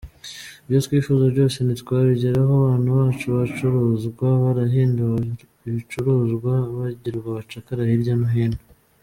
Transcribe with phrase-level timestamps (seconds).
[0.65, 5.19] Ibyo twifuza byose ntitwabigeraho abana bacu bacuruzwa, barahinduwe
[5.67, 8.59] ibicuruzwa, bagirwa abacakara hirya no hino.